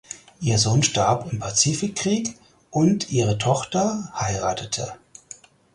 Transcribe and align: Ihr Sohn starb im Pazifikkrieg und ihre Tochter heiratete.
Ihr 0.39 0.57
Sohn 0.57 0.81
starb 0.81 1.31
im 1.31 1.37
Pazifikkrieg 1.37 2.33
und 2.71 3.11
ihre 3.11 3.37
Tochter 3.37 4.09
heiratete. 4.15 4.93